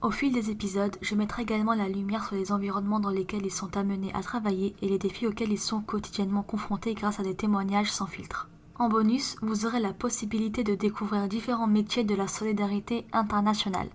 [0.00, 3.50] Au fil des épisodes, je mettrai également la lumière sur les environnements dans lesquels ils
[3.50, 7.34] sont amenés à travailler et les défis auxquels ils sont quotidiennement confrontés grâce à des
[7.34, 8.48] témoignages sans filtre.
[8.78, 13.88] En bonus, vous aurez la possibilité de découvrir différents métiers de la solidarité internationale.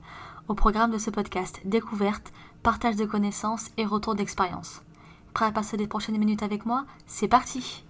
[0.50, 4.82] Au programme de ce podcast, découverte, partage de connaissances et retour d'expérience.
[5.34, 6.86] Prêt à passer les prochaines minutes avec moi?
[7.08, 7.86] C'est parti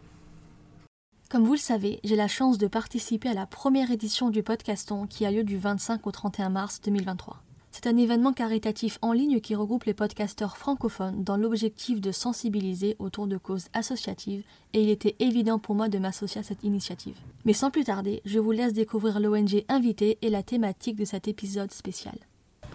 [1.31, 5.07] Comme vous le savez, j'ai la chance de participer à la première édition du podcaston
[5.07, 7.41] qui a lieu du 25 au 31 mars 2023.
[7.75, 12.95] C'est un événement caritatif en ligne qui regroupe les podcasteurs francophones dans l'objectif de sensibiliser
[12.99, 17.17] autour de causes associatives et il était évident pour moi de m'associer à cette initiative.
[17.45, 21.27] Mais sans plus tarder, je vous laisse découvrir l'ONG invité et la thématique de cet
[21.27, 22.15] épisode spécial.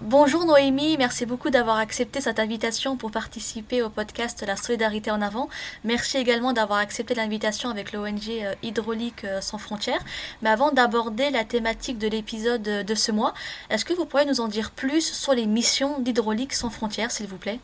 [0.01, 5.21] Bonjour Noémie, merci beaucoup d'avoir accepté cette invitation pour participer au podcast La solidarité en
[5.21, 5.49] avant.
[5.83, 10.01] Merci également d'avoir accepté l'invitation avec l'ONG euh, Hydraulique euh, sans frontières.
[10.41, 13.35] Mais avant d'aborder la thématique de l'épisode de ce mois,
[13.71, 17.27] est-ce que vous pourriez nous en dire plus sur les missions d'Hydraulique sans frontières, s'il
[17.27, 17.59] vous plaît?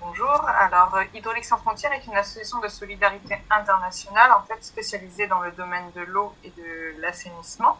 [0.00, 5.28] Bonjour, alors euh, Hydraulique sans frontières est une association de solidarité internationale en fait spécialisée
[5.28, 7.78] dans le domaine de l'eau et de l'assainissement.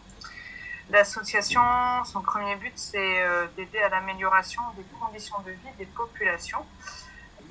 [0.90, 1.62] L'association,
[2.04, 6.66] son premier but, c'est euh, d'aider à l'amélioration des conditions de vie des populations,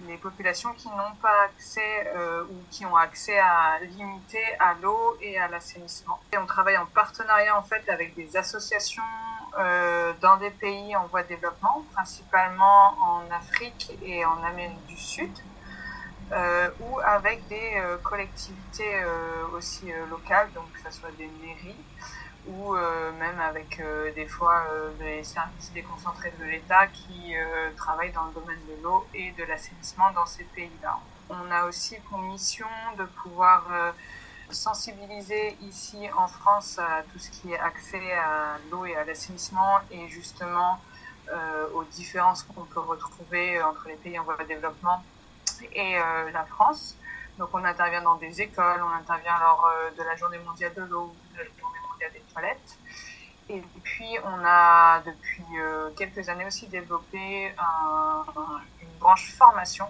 [0.08, 5.18] les populations qui n'ont pas accès euh, ou qui ont accès à limité à l'eau
[5.22, 6.20] et à l'assainissement.
[6.34, 9.04] Et on travaille en partenariat en fait avec des associations
[9.58, 14.98] euh, dans des pays en voie de développement, principalement en Afrique et en Amérique du
[14.98, 15.32] Sud.
[16.82, 18.94] ou avec des collectivités
[19.56, 21.84] aussi locales, donc que ce soit des mairies,
[22.48, 27.34] ou euh, même avec euh, des fois euh, des services déconcentrés de l'État qui
[27.76, 30.98] travaillent dans le domaine de l'eau et de l'assainissement dans ces pays-là.
[31.30, 32.68] On a aussi pour mission
[32.98, 33.68] de pouvoir
[34.50, 39.80] sensibiliser ici en France à tout ce qui est accès à l'eau et à l'assainissement
[39.92, 40.82] et justement
[41.76, 45.04] aux différences qu'on peut retrouver entre les pays en voie de développement
[45.74, 46.00] et
[46.34, 46.96] la France.
[47.38, 51.14] Donc on intervient dans des écoles, on intervient lors de la journée mondiale de l'eau,
[51.34, 51.79] de la journée
[52.14, 52.80] des toilettes.
[53.50, 57.52] Et puis, on a depuis euh, quelques années aussi développé
[58.82, 59.88] une branche formation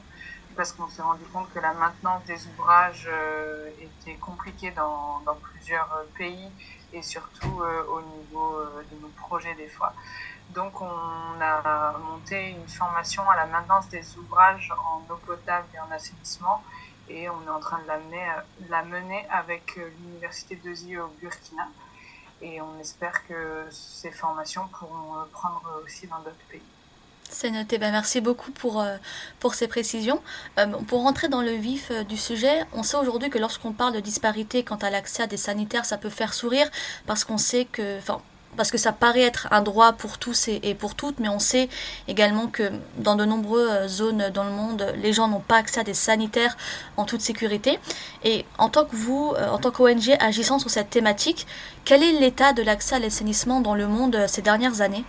[0.56, 6.06] parce qu'on s'est rendu compte que la maintenance des ouvrages euh, était compliquée dans, plusieurs
[6.18, 6.52] pays
[6.94, 9.94] et surtout euh, au niveau de nos projets des fois.
[10.50, 15.80] Donc on a monté une formation à la maintenance des ouvrages en eau potable et
[15.80, 16.64] en assainissement
[17.10, 17.88] et on est en train de
[18.70, 21.68] la mener, avec l'université de Zi au Burkina
[22.42, 26.62] et on espère que ces formations pourront euh, prendre aussi dans d'autres pays.
[27.30, 27.78] C'est noté.
[27.78, 28.98] Ben, merci beaucoup pour, euh,
[29.40, 30.22] pour ces précisions.
[30.58, 34.00] Euh, pour rentrer dans le vif du sujet, on sait aujourd'hui que lorsqu'on parle de
[34.00, 36.70] disparité quant à l'accès à des sanitaires, ça peut faire sourire
[37.06, 38.22] parce qu'on sait que, enfin,
[38.58, 41.70] parce que ça paraît être un droit pour tous et, pour toutes, mais on sait
[42.08, 45.84] également que dans de nombreuses zones dans le monde, les gens n'ont pas accès à
[45.84, 46.58] des sanitaires
[46.98, 47.80] en toute sécurité.
[48.24, 51.48] Et en tant que vous, euh, en tant qu'ONG agissant sur cette thématique,
[51.86, 55.06] quel est l'état de l'accès à l'assainissement dans le monde euh, ces dernières années?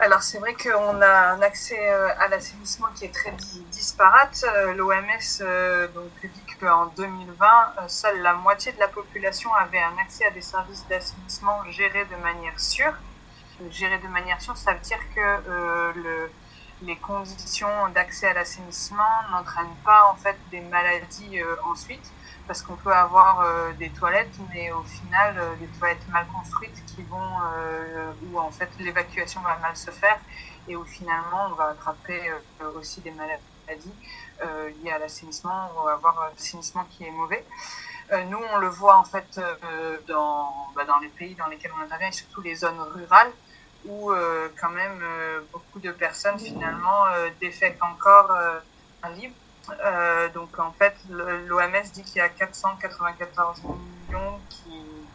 [0.00, 3.34] Alors c'est vrai qu'on a un accès euh, à l'assainissement qui est très
[3.72, 4.44] disparate.
[4.76, 5.44] L'OMS
[5.92, 6.30] donc
[6.60, 11.64] qu'en 2020, seule la moitié de la population avait un accès à des services d'assainissement
[11.70, 12.94] gérés de manière sûre.
[13.70, 16.30] Gérés de manière sûre, ça veut dire que euh, le,
[16.82, 22.12] les conditions d'accès à l'assainissement n'entraînent pas en fait des maladies euh, ensuite
[22.48, 26.82] parce qu'on peut avoir euh, des toilettes, mais au final, euh, des toilettes mal construites
[26.86, 30.18] qui vont, euh, où en fait l'évacuation va mal se faire
[30.66, 32.20] et où finalement on va attraper
[32.74, 33.42] aussi des maladies
[34.82, 37.44] liées à l'assainissement, va avoir un assainissement qui est mauvais.
[38.28, 39.40] nous, on le voit en fait
[40.06, 43.32] dans, bah, dans les pays dans lesquels on intervient, et surtout les zones rurales,
[43.86, 44.12] où
[44.60, 45.02] quand même
[45.52, 47.04] beaucoup de personnes finalement
[47.40, 48.30] défectent encore
[49.02, 49.34] un livre
[49.84, 54.38] euh, donc en fait, l'OMS dit qu'il y a 494 millions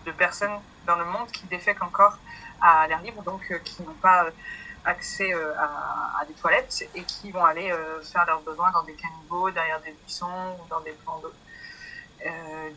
[0.05, 2.17] de personnes dans le monde qui défèquent encore
[2.61, 4.27] à l'air libre, donc euh, qui n'ont pas
[4.85, 9.49] euh, accès à, des toilettes et qui vont aller faire leurs besoins dans des caniveaux,
[9.51, 11.33] derrière des buissons ou dans des plans d'eau.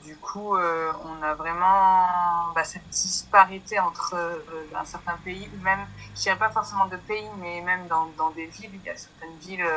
[0.04, 2.06] du coup, on a vraiment
[2.54, 4.16] bah, cette disparité entre
[4.74, 5.86] un certain pays, ou même,
[6.16, 8.96] je dirais pas forcément de pays, mais même dans, dans, des villes, il y a
[8.96, 9.68] certaines villes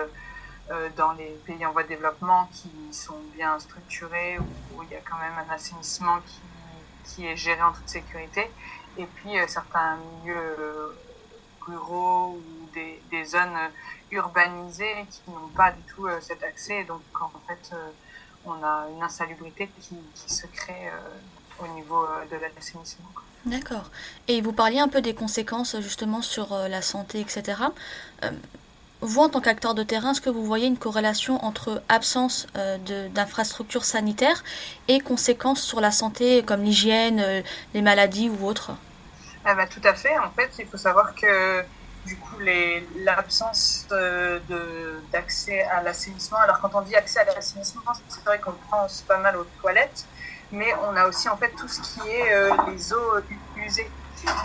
[0.98, 5.02] dans les pays en voie de développement qui sont bien structurés, où, il y a
[5.08, 6.42] quand même un assainissement qui,
[7.04, 8.50] qui est géré en toute sécurité,
[8.98, 10.96] et puis certains milieux
[11.76, 13.58] ruraux ou des, zones
[14.12, 16.84] urbanisées qui n'ont pas du tout cet accès.
[16.84, 17.76] Donc en fait,
[18.46, 20.90] on a une insalubrité qui, se crée
[21.60, 23.10] au niveau de l'assainissement.
[23.46, 23.90] D'accord.
[24.28, 27.62] Et vous parliez un peu des conséquences justement sur euh, la santé, etc.
[28.24, 28.32] Euh,
[29.02, 32.78] vous, en tant qu'acteur de terrain, est-ce que vous voyez une corrélation entre absence euh,
[33.10, 34.44] d'infrastructures sanitaires
[34.90, 37.44] et conséquences sur la santé, comme l'hygiène,
[37.74, 38.72] les maladies ou autres?
[39.46, 40.18] Ah bah, Tout à fait.
[40.20, 41.64] En fait, il faut savoir que
[42.06, 42.38] du coup,
[42.96, 43.88] l'absence
[45.12, 49.18] d'accès à l'assainissement, alors quand on dit accès à l'assainissement, c'est vrai qu'on pense pas
[49.18, 50.06] mal aux toilettes,
[50.52, 53.20] mais on a aussi en fait tout ce qui est euh, les eaux
[53.58, 53.90] usées.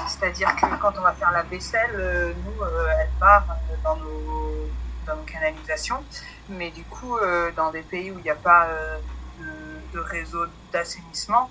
[0.08, 3.44] C'est-à-dire que quand on va faire la vaisselle, euh, nous, euh, elle part
[3.82, 4.68] dans nos,
[5.06, 6.04] dans nos canalisations,
[6.48, 7.18] mais du coup,
[7.56, 8.68] dans des pays où il n'y a pas
[9.94, 11.50] de, réseau d'assainissement,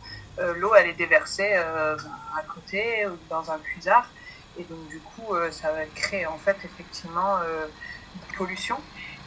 [0.55, 4.09] l'eau, elle est déversée à côté ou dans un puisard,
[4.57, 8.79] et donc du coup, ça va créer en fait effectivement de pollution,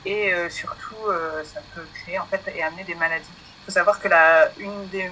[0.05, 0.97] et surtout,
[1.45, 3.31] ça peut créer en fait et amener des maladies
[3.67, 5.11] faut savoir que la, une des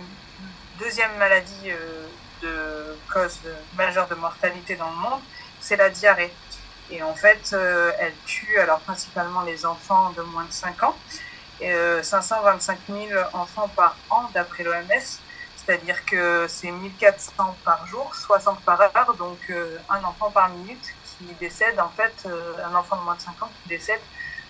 [0.78, 2.06] deuxièmes maladies euh,
[2.40, 3.40] de cause
[3.76, 5.20] majeure de mortalité dans le monde,
[5.60, 6.32] c'est la diarrhée.
[6.90, 10.96] Et en fait, euh, elle tue alors principalement les enfants de moins de 5 ans.
[11.60, 15.20] Et, 525 euh, 000 enfants par an d'après l'OMS,
[15.56, 19.38] c'est-à-dire que c'est 1400 par jour, 60 par heure, donc
[19.88, 22.28] un enfant par minute qui décède, en fait,
[22.62, 24.00] un enfant de moins de 5 ans qui décède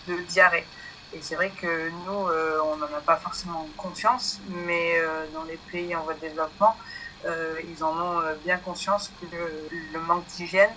[0.09, 0.67] de diarrhée.
[1.15, 5.45] Et c'est vrai que nous, euh, on n'en a pas forcément conscience, mais euh, dans
[5.45, 6.77] les pays en voie de développement,
[7.25, 10.71] euh, ils en ont bien conscience que le, manque d'hygiène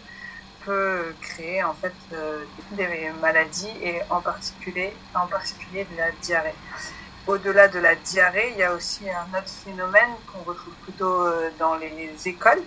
[0.68, 1.94] peut créer en fait
[2.72, 6.60] des maladies et en particulier, en particulier de la diarrhée.
[7.26, 11.26] Au-delà de la diarrhée, il y a aussi un autre phénomène qu'on retrouve plutôt
[11.58, 12.62] dans les écoles,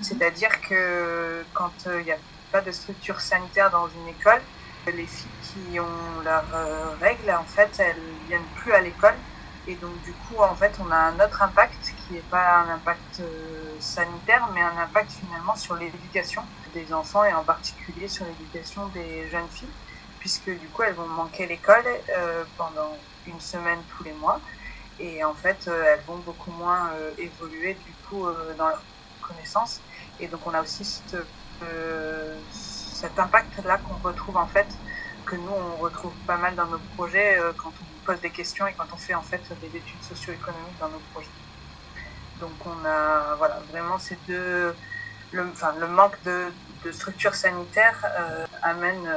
[0.00, 2.18] c'est-à-dire que quand il n'y a
[2.50, 4.42] pas de structure sanitaire dans une école,
[4.86, 7.96] les filles qui ont leurs euh, règles, en fait, elles
[8.26, 9.14] viennent plus à l'école.
[9.66, 12.74] Et donc, du coup, en fait, on a un autre impact qui n'est pas un
[12.74, 16.42] impact euh, sanitaire, mais un impact finalement sur l'éducation
[16.74, 19.68] des enfants et en particulier sur l'éducation des jeunes filles,
[20.18, 21.84] puisque du coup, elles vont manquer l'école
[22.16, 24.40] euh, pendant une semaine tous les mois.
[24.98, 28.26] Et en fait, elles vont beaucoup moins évoluer du coup
[28.58, 28.82] dans leurs
[29.22, 29.80] connaissances.
[30.20, 31.16] Et donc, on a aussi cette
[33.02, 34.66] cet impact-là qu'on retrouve en fait,
[35.24, 38.66] que nous on retrouve pas mal dans nos projets euh, quand on pose des questions
[38.66, 41.28] et quand on fait en fait des études socio-économiques dans nos projets.
[42.40, 44.74] Donc on a voilà vraiment ces deux,
[45.32, 46.46] le, enfin, le manque de,
[46.84, 49.08] de structures sanitaires euh, amène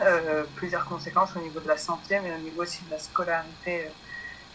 [0.00, 3.90] euh, plusieurs conséquences au niveau de la santé, mais au niveau aussi de la scolarité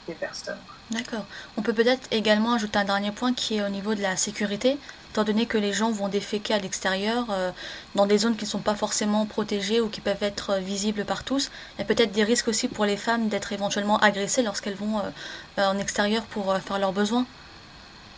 [0.07, 0.59] des personnes.
[0.91, 1.25] D'accord.
[1.57, 4.77] On peut peut-être également ajouter un dernier point qui est au niveau de la sécurité
[5.15, 7.51] étant donné que les gens vont déféquer à l'extérieur, euh,
[7.95, 11.05] dans des zones qui ne sont pas forcément protégées ou qui peuvent être euh, visibles
[11.05, 11.51] par tous.
[11.75, 14.99] Il y a peut-être des risques aussi pour les femmes d'être éventuellement agressées lorsqu'elles vont
[14.99, 17.25] euh, en extérieur pour faire leurs besoins.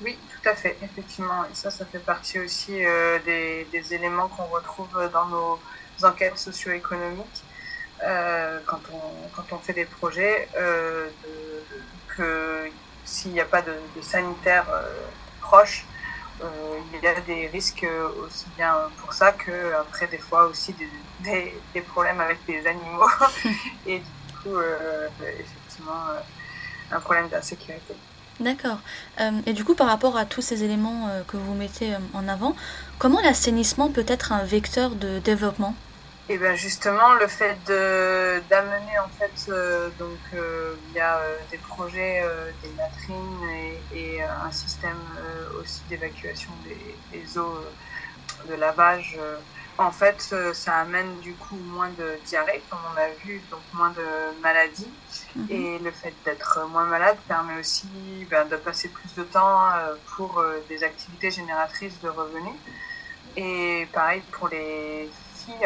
[0.01, 1.43] Oui, tout à fait, effectivement.
[1.43, 2.71] Et ça, ça fait partie aussi
[3.25, 5.59] des, éléments qu'on retrouve dans nos
[6.01, 7.43] enquêtes socio-économiques.
[8.01, 10.47] quand, on, quand on fait des projets,
[12.17, 12.69] que
[13.05, 14.65] s'il n'y a pas de, de sanitaire
[15.41, 15.85] proche,
[16.43, 17.85] euh, il y a des risques
[18.23, 20.73] aussi bien pour ça que après des fois aussi
[21.23, 23.09] des, des, problèmes avec des animaux
[23.87, 27.95] et du coup euh, effectivement euh, un problème d'insécurité.
[28.39, 28.77] D'accord.
[29.47, 32.55] et du coup, par rapport à tous ces éléments que vous mettez en avant,
[32.99, 35.73] comment l'assainissement peut être un vecteur de développement?
[36.29, 37.57] Et bien justement, le fait
[38.49, 42.21] d'amener en fait euh, donc euh, via euh, des projets,
[42.61, 44.99] des latrines et, un système
[45.59, 47.59] aussi d'évacuation des, eaux
[48.49, 49.17] de lavage,
[49.77, 53.91] en fait, ça amène du coup moins de diarrhée, comme on a vu, donc moins
[53.91, 54.91] de maladies.
[55.35, 55.47] Mhm.
[55.49, 57.87] Et le fait d'être moins malade permet aussi
[58.29, 59.69] ben, de passer plus de temps
[60.15, 62.55] pour des activités génératrices de revenus.
[63.35, 65.09] Et pareil pour les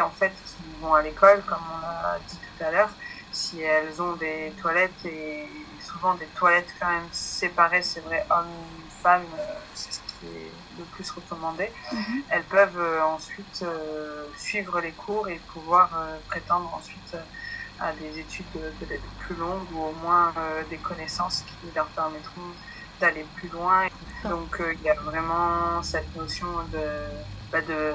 [0.02, 2.90] en fait qui vont à l'école, comme on a dit tout à l'heure,
[3.32, 5.48] si elles ont des toilettes et
[5.80, 10.84] souvent des toilettes quand même séparées, c'est vrai, hommes-femmes, euh, c'est ce qui est le
[10.86, 12.24] plus recommandé, mhm.
[12.30, 15.90] elles peuvent euh, ensuite euh, suivre les cours et pouvoir
[16.28, 17.16] prétendre ensuite
[17.80, 18.46] à des études
[18.80, 20.34] peut-être plus longues ou au moins
[20.70, 22.52] des connaissances qui leur permettront
[23.00, 23.88] d'aller plus loin.
[24.24, 26.80] Donc il y a vraiment cette notion de
[27.52, 27.94] bah, de,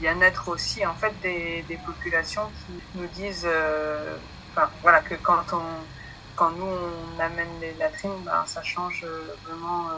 [0.00, 4.16] bien-être aussi en fait des, populations qui nous disent euh,
[4.52, 5.62] enfin, voilà, que quand on,
[6.34, 9.04] quand nous on amène les latrines, ben, ça change
[9.46, 9.88] vraiment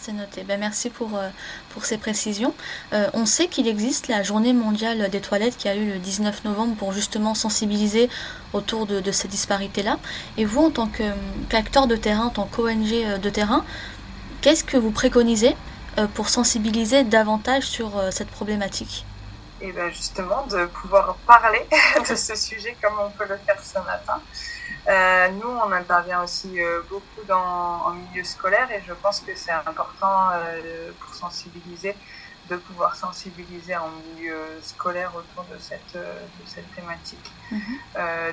[0.00, 0.44] c'est noté.
[0.44, 1.28] Ben, merci pour, euh,
[1.70, 2.54] pour ces précisions.
[2.94, 6.44] Euh, on sait qu'il existe la journée mondiale des toilettes qui a eu le 19
[6.44, 8.08] novembre pour justement sensibiliser
[8.54, 9.98] autour de, de ces disparités-là.
[10.38, 13.62] Et vous, en tant qu'acteur de terrain, en tant qu'ONG euh, de terrain,
[14.40, 15.54] qu'est-ce que vous préconisez
[16.14, 19.04] pour sensibiliser davantage sur cette problématique
[19.60, 21.66] et eh bien justement de pouvoir parler
[22.08, 24.20] de ce sujet comme on peut le faire ce matin.
[24.88, 29.32] Euh, nous, on intervient aussi euh, beaucoup dans, en milieu scolaire et je pense que
[29.34, 31.94] c'est important euh, pour sensibiliser,
[32.48, 37.30] de pouvoir sensibiliser en milieu scolaire autour de cette, de cette thématique.
[37.52, 37.78] Mhm.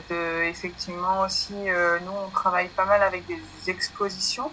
[0.09, 4.49] de, effectivement aussi, nous, on travaille pas mal avec des expositions.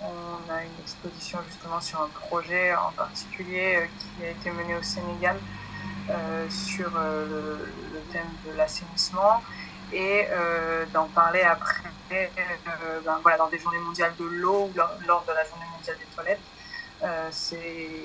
[0.00, 4.82] On a une exposition justement sur un projet en particulier qui a été mené au
[4.82, 5.36] Sénégal
[6.48, 9.42] sur le, le, thème de l'assainissement
[9.92, 14.76] et euh, d'en parler après euh, ben, voilà, dans des journées mondiales de l'eau ou
[14.76, 16.40] lors, de la journée mondiale des toilettes.
[17.04, 17.30] Euh,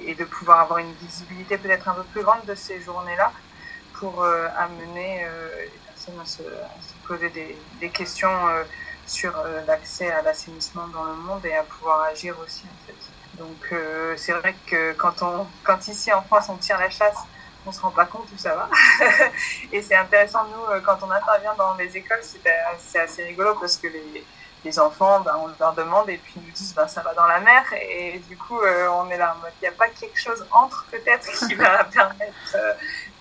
[0.06, 3.32] et de pouvoir avoir une visibilité peut-être un peu plus grande de ces journées-là
[3.96, 5.26] pour amener
[5.64, 6.44] les personnes à se,
[7.08, 8.30] poser des, des questions
[9.06, 9.34] sur
[9.68, 13.42] l'accès à l'assainissement dans le monde et à pouvoir agir aussi en fait.
[13.42, 13.74] Donc
[14.18, 17.18] c'est vrai que quand, on, quand ici en France on tire la chasse
[17.66, 18.70] on se rend pas compte où ça va.
[19.72, 22.22] et c'est intéressant, nous, euh, quand on intervient dans les écoles,
[22.80, 24.26] c'est assez rigolo parce que les,
[24.64, 27.26] les enfants, ben, on leur demande et puis ils nous disent ben, ça va dans
[27.26, 27.64] la mer.
[27.74, 30.46] Et du coup, euh, on est là en mode il n'y a pas quelque chose
[30.52, 32.74] entre peut-être qui va permettre euh,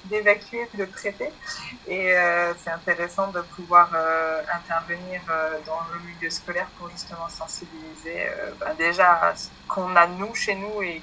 [0.05, 1.33] d'évacuer, de traiter.
[1.87, 2.15] Et
[2.63, 3.91] c'est intéressant de pouvoir
[4.53, 5.21] intervenir
[5.67, 10.83] dans le milieu scolaire pour justement sensibiliser ben, déjà ce qu'on a nous chez nous
[10.83, 11.01] et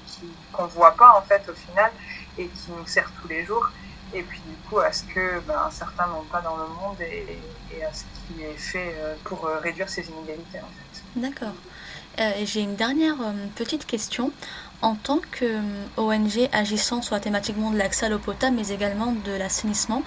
[0.51, 1.91] qu'on ne voit pas en fait au final
[2.37, 3.69] et qui nous sert tous les jours.
[4.13, 7.83] Et puis du coup, à ce que ben, certains n'ont pas dans le monde et,
[7.83, 11.03] à ce qui est fait euh, pour euh, réduire ces inégalités en fait.
[11.15, 11.53] D'accord.
[12.19, 13.17] Euh, J'ai une dernière
[13.55, 14.31] petite question.
[14.81, 15.59] En tant que
[15.97, 20.03] ONG agissant sur la thématique de l'accès à l'eau potable, mais également de l'assainissement,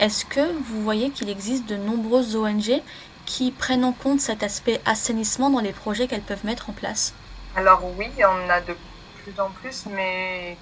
[0.00, 2.82] est-ce que vous voyez qu'il existe de nombreuses ONG
[3.24, 7.14] qui prennent en compte cet aspect assainissement dans les projets qu'elles peuvent mettre en place?
[7.54, 8.76] Alors oui, on a de
[9.22, 10.56] plus en plus, mais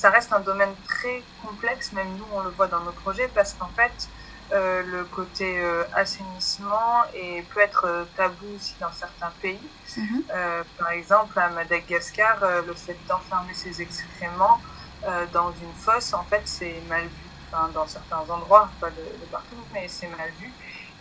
[0.00, 3.52] ça reste un domaine très complexe, même nous on le voit dans nos projets, parce
[3.52, 4.08] qu'en fait,
[4.50, 9.60] euh, le côté euh, assainissement et peut être euh, tabou aussi dans certains pays.
[9.98, 10.24] Mhm.
[10.78, 14.58] par exemple, à Madagascar, le fait d'enfermer ses excréments
[15.32, 17.26] dans une fosse, en fait, c'est mal vu.
[17.52, 20.50] Enfin, dans certains endroits, pas de, partout, mais c'est mal vu.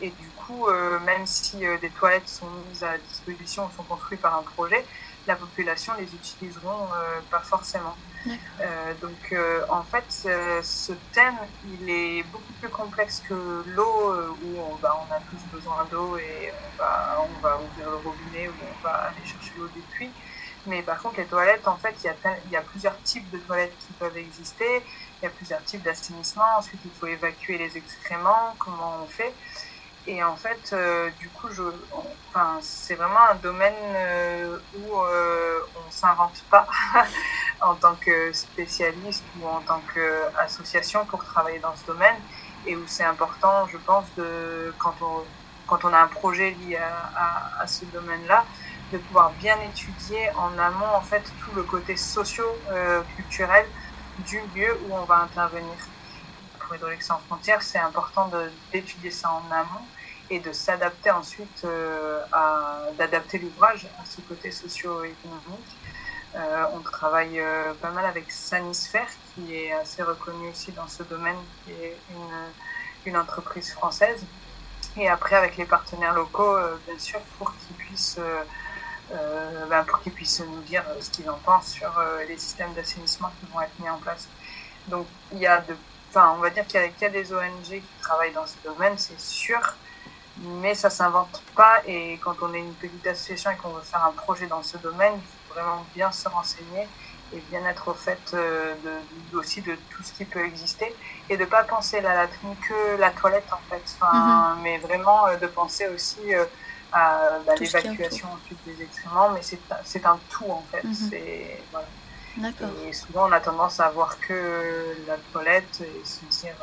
[0.01, 0.67] Et du coup,
[1.05, 4.83] même si des toilettes sont mises à disposition, sont construites par un projet,
[5.27, 6.87] la population les utiliseront
[7.29, 7.95] pas forcément.
[8.27, 14.35] Euh, donc euh, en fait, ce thème, il est beaucoup plus complexe que l'eau, euh,
[14.43, 17.95] où on, bah, on, a tous besoin d'eau et on va, on va ouvrir le
[17.97, 20.11] robinet ou on va aller chercher l'eau du puits.
[20.65, 23.29] Mais par contre, les toilettes, en fait, il y, a, il y a plusieurs types
[23.31, 24.83] de toilettes qui peuvent exister,
[25.21, 29.33] il y a plusieurs types d'assainissement, ensuite il faut évacuer les excréments, comment on fait?
[30.11, 30.75] Et en fait,
[31.19, 31.61] du coup, je,
[32.29, 33.75] enfin, c'est vraiment un domaine
[34.75, 36.67] où on ne s'invente pas.
[37.61, 42.15] en tant que spécialiste ou en tant qu'association pour travailler dans ce domaine
[42.65, 45.23] et où c'est important, je pense, de, quand, on,
[45.67, 48.45] quand on a un projet lié à, à, ce domaine-là,
[48.91, 53.65] de pouvoir bien étudier en amont en fait tout le côté socio-culturel
[54.19, 55.75] du lieu où on va intervenir.
[56.59, 58.29] Pour Hydraulique sans frontières, c'est important
[58.71, 59.85] d'étudier ça en amont
[60.29, 65.75] et de s'adapter ensuite, euh, à d'adapter l'ouvrage à ce côté socio-économique
[66.36, 71.01] euh, on travaille euh, pas mal avec Sanisphère, qui est assez reconnu aussi dans ce
[71.01, 71.98] domaine, qui est
[73.05, 74.24] une, entreprise française.
[74.95, 76.55] Et après, avec les partenaires locaux,
[76.86, 78.19] bien sûr, pour qu'ils puissent,
[79.09, 81.91] ben, pour puissent nous dire ce qu'ils en pensent sur
[82.27, 84.27] les systèmes d'assainissement qui vont être mis en place.
[84.88, 85.63] Donc, il y a
[86.15, 89.59] on va dire qu'il y, a des ONG qui travaillent dans ce domaine, c'est sûr
[90.41, 94.05] mais ça s'invente pas et quand on est une petite association et qu'on veut faire
[94.05, 95.19] un projet dans ce domaine,
[95.50, 96.88] vraiment bien se renseigner
[97.34, 100.93] et bien être au fait euh, de, aussi de tout ce qui peut exister
[101.29, 104.62] et de pas penser la latrine que la toilette en fait, enfin, mhm.
[104.63, 106.46] mais vraiment euh, de penser aussi euh,
[106.91, 110.84] à bah, l'évacuation ensuite des excréments, mais c'est un tout en fait.
[110.84, 111.12] Mhm.
[111.72, 111.88] voilà.
[112.88, 116.55] Et souvent on a tendance à voir que la toilette et se dire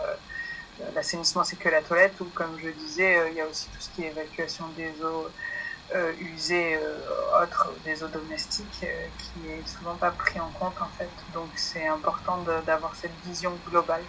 [0.94, 3.90] l'assainissement c'est que la toilette ou comme je disais il y a aussi tout ce
[3.90, 5.28] qui est évacuation des eaux
[5.94, 6.98] euh, usés euh,
[7.40, 11.12] autres des eaux domestiques euh, qui est souvent pas pris en compte en fait.
[11.28, 14.02] Donc c'est important d'avoir cette vision globale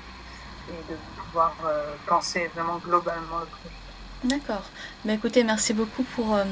[0.67, 1.55] et de pouvoir
[2.07, 3.86] penser vraiment globalement le projet.
[4.23, 4.63] D'accord.
[5.05, 6.43] Bah, écoutez, merci beaucoup pour, euh,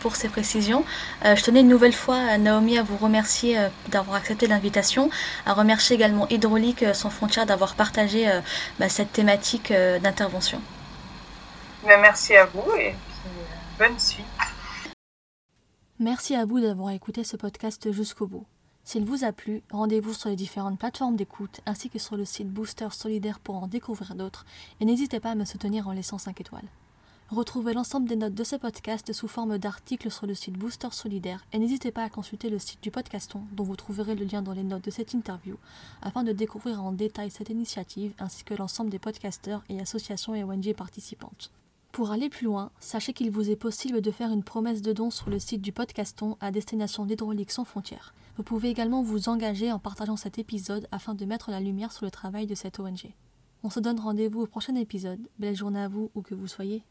[0.00, 0.84] pour ces précisions.
[1.24, 5.10] Euh, je tenais une nouvelle fois, Naomi, à vous remercier euh, d'avoir accepté l'invitation,
[5.46, 8.28] à remercier également Hydraulique sans frontières d'avoir partagé
[8.80, 10.60] bah, cette thématique d'intervention.
[11.84, 12.94] Bah, merci à vous et
[13.78, 14.24] bonne suite.
[16.00, 18.46] Merci à vous d'avoir écouté ce podcast jusqu'au bout.
[18.82, 22.48] S'il vous a plu, rendez-vous sur les différentes plateformes d'écoute ainsi que sur le site
[22.50, 24.44] Booster Solidaire pour en découvrir d'autres
[24.80, 26.68] et n'hésitez pas à me soutenir en laissant 5 étoiles.
[27.30, 31.42] Retrouvez l'ensemble des notes de ce podcast sous forme d'articles sur le site Booster Solidaire
[31.52, 34.52] et n'hésitez pas à consulter le site du podcaston dont vous trouverez le lien dans
[34.52, 35.56] les notes de cette interview
[36.02, 40.44] afin de découvrir en détail cette initiative ainsi que l'ensemble des podcasteurs et associations et
[40.44, 41.50] ONG participantes.
[41.92, 45.10] Pour aller plus loin, sachez qu'il vous est possible de faire une promesse de don
[45.10, 48.12] sur le site du podcaston à destination d'Hydraulique sans frontières.
[48.36, 52.04] Vous pouvez également vous engager en partageant cet épisode afin de mettre la lumière sur
[52.04, 53.14] le travail de cette ONG.
[53.62, 55.20] On se donne rendez-vous au prochain épisode.
[55.38, 56.84] Belle journée à vous où que vous soyez.